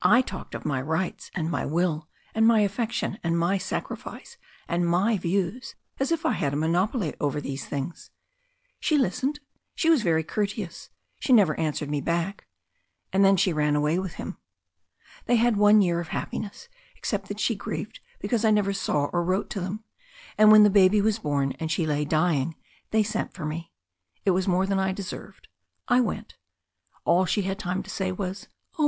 I 0.00 0.22
talked 0.22 0.54
of 0.54 0.64
my 0.64 0.80
rights 0.80 1.30
and 1.34 1.50
my 1.50 1.66
will, 1.66 2.08
and 2.34 2.46
my 2.46 2.62
afiFection 2.62 3.18
and 3.22 3.38
my 3.38 3.58
sacrifice, 3.58 4.38
and 4.66 4.88
my 4.88 5.18
views, 5.18 5.74
as 6.00 6.10
if 6.10 6.24
I 6.24 6.32
had 6.32 6.54
a 6.54 6.56
monopoly 6.56 7.12
over 7.20 7.42
these 7.42 7.66
things. 7.66 8.10
She 8.80 8.96
listened— 8.96 9.38
she 9.74 9.90
was 9.90 10.00
very 10.02 10.24
courteous, 10.24 10.88
she 11.20 11.34
never 11.34 11.60
answered 11.60 11.90
me 11.90 12.00
back— 12.00 12.46
^and 13.12 13.20
then 13.22 13.36
she 13.36 13.52
ran 13.52 13.76
away 13.76 13.98
with 13.98 14.14
him. 14.14 14.38
They 15.26 15.36
had 15.36 15.58
one 15.58 15.82
year 15.82 16.00
of 16.00 16.08
happiness, 16.08 16.70
except 16.96 17.28
that 17.28 17.38
she 17.38 17.54
grieved 17.54 18.00
because 18.18 18.46
I 18.46 18.50
never 18.50 18.72
saw 18.72 19.10
or 19.12 19.22
wrote 19.22 19.50
to 19.50 19.60
them, 19.60 19.84
and 20.38 20.50
when 20.50 20.62
the 20.62 20.70
baby 20.70 21.02
was 21.02 21.18
born 21.18 21.52
and 21.60 21.70
she 21.70 21.84
lay 21.84 22.06
dying 22.06 22.56
they 22.92 23.02
sent 23.02 23.34
for 23.34 23.44
me. 23.44 23.74
It 24.24 24.30
was 24.30 24.48
more 24.48 24.64
than 24.64 24.78
I 24.78 24.92
deserved. 24.92 25.48
I 25.86 26.00
went. 26.00 26.34
All 27.04 27.26
she 27.26 27.42
had 27.42 27.58
time 27.58 27.82
to 27.82 27.90
say 27.90 28.10
was, 28.10 28.48
*0h. 28.78 28.84